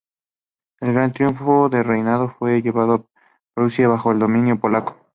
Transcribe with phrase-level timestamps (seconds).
[0.79, 3.03] El gran triunfo de su reinado fue llevar
[3.53, 4.97] Prusia bajo el dominio polaco.